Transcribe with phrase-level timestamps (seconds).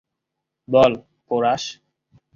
[0.67, 0.91] বল,
[1.27, 1.63] porous.